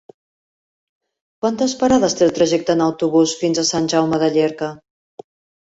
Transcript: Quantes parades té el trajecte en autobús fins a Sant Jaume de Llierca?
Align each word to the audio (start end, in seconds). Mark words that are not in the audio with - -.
Quantes 1.45 1.75
parades 1.83 2.17
té 2.21 2.27
el 2.29 2.33
trajecte 2.39 2.77
en 2.77 2.83
autobús 2.89 3.37
fins 3.43 3.63
a 3.65 3.69
Sant 3.73 3.93
Jaume 3.95 4.23
de 4.25 4.35
Llierca? 4.39 4.73